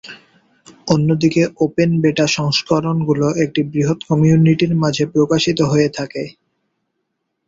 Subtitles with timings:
[0.87, 6.23] অন্যদিকে open beta সংস্করণগুলো একটি বৃহৎ কমিউনিটির মাঝে প্রকাশিত হয়ে থাকে।